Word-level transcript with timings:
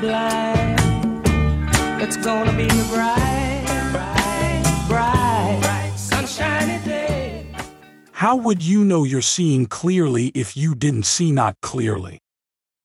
blind. 0.00 0.80
It's 2.02 2.16
gonna 2.16 2.56
be 2.56 2.64
a 2.64 2.84
bright, 2.84 3.64
bright, 3.92 4.62
bright, 4.88 5.92
sunshiny 5.96 6.82
day. 6.84 7.46
How 8.12 8.36
would 8.36 8.62
you 8.62 8.84
know 8.84 9.04
you're 9.04 9.22
seeing 9.22 9.66
clearly 9.66 10.28
if 10.34 10.56
you 10.56 10.74
didn't 10.74 11.04
see 11.04 11.30
not 11.30 11.56
clearly? 11.60 12.20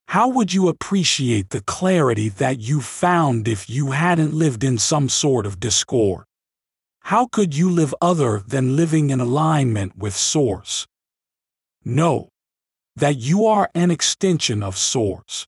How 0.09 0.27
would 0.29 0.53
you 0.53 0.67
appreciate 0.67 1.49
the 1.49 1.61
clarity 1.61 2.29
that 2.29 2.59
you 2.59 2.81
found 2.81 3.47
if 3.47 3.69
you 3.69 3.91
hadn't 3.91 4.33
lived 4.33 4.63
in 4.63 4.77
some 4.77 5.09
sort 5.09 5.45
of 5.45 5.59
discord? 5.59 6.25
How 7.01 7.27
could 7.27 7.55
you 7.55 7.69
live 7.69 7.93
other 8.01 8.43
than 8.47 8.75
living 8.75 9.09
in 9.09 9.19
alignment 9.19 9.97
with 9.97 10.15
Source? 10.15 10.87
Know 11.83 12.29
that 12.95 13.17
you 13.17 13.45
are 13.45 13.69
an 13.73 13.91
extension 13.91 14.63
of 14.63 14.77
Source. 14.77 15.47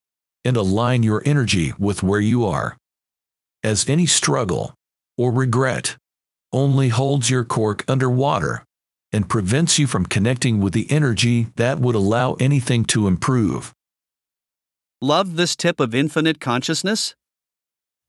and 0.43 0.57
align 0.57 1.03
your 1.03 1.21
energy 1.25 1.73
with 1.77 2.03
where 2.03 2.19
you 2.19 2.45
are. 2.45 2.77
As 3.63 3.87
any 3.89 4.05
struggle 4.05 4.73
or 5.17 5.31
regret 5.31 5.97
only 6.51 6.89
holds 6.89 7.29
your 7.29 7.43
cork 7.45 7.83
underwater 7.87 8.63
and 9.11 9.29
prevents 9.29 9.77
you 9.77 9.87
from 9.87 10.05
connecting 10.05 10.59
with 10.59 10.73
the 10.73 10.89
energy 10.89 11.47
that 11.55 11.79
would 11.79 11.95
allow 11.95 12.33
anything 12.35 12.85
to 12.85 13.07
improve. 13.07 13.73
Love 15.01 15.35
this 15.35 15.55
tip 15.55 15.79
of 15.79 15.93
infinite 15.95 16.39
consciousness? 16.39 17.15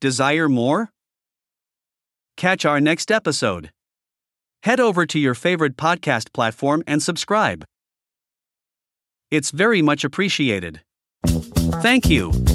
Desire 0.01 0.49
more? 0.49 0.91
Catch 2.37 2.65
our 2.65 2.81
next 2.81 3.11
episode. 3.11 3.71
Head 4.63 4.79
over 4.79 5.07
to 5.07 5.19
your 5.19 5.35
favorite 5.35 5.77
podcast 5.77 6.33
platform 6.33 6.83
and 6.87 7.03
subscribe. 7.03 7.65
It's 9.31 9.51
very 9.51 9.83
much 9.83 10.05
appreciated. 10.05 10.83
Thank 11.83 12.09
you. 12.09 12.52